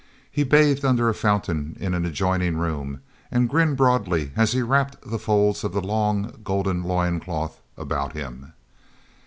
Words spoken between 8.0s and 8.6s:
him.